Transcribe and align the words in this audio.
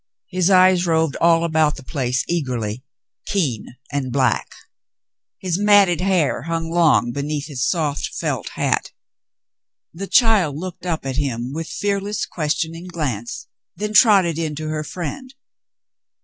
His 0.31 0.49
eyes 0.49 0.87
roved 0.87 1.15
all 1.17 1.43
about 1.43 1.75
the 1.75 1.83
place 1.83 2.25
eagerly, 2.27 2.83
keen 3.27 3.67
and 3.91 4.11
black. 4.11 4.51
His 5.37 5.59
matted 5.59 6.01
hair 6.01 6.41
hung 6.47 6.71
long 6.71 7.11
beneath 7.11 7.45
his 7.45 7.69
soft 7.69 8.07
felt 8.15 8.49
hat. 8.55 8.93
The 9.93 10.07
child 10.07 10.57
looked 10.57 10.87
up 10.87 11.05
at 11.05 11.17
him 11.17 11.53
with 11.53 11.67
fearless, 11.67 12.25
questioning 12.25 12.87
glance, 12.87 13.45
then 13.75 13.93
trotted 13.93 14.39
in 14.39 14.55
to 14.55 14.69
her 14.69 14.83
friend. 14.83 15.35